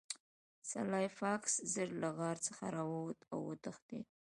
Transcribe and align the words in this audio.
سلای 0.71 1.07
فاکس 1.19 1.53
ژر 1.71 1.89
له 2.01 2.09
غار 2.17 2.37
څخه 2.47 2.63
راووت 2.75 3.19
او 3.31 3.39
وتښتید 3.49 4.07